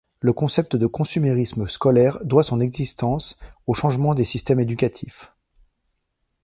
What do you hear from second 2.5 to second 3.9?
existence aux